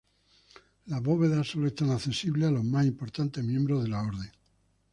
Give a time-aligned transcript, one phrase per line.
[0.87, 4.31] Las bóvedas solo están accesibles a los más importantes miembros de la orden.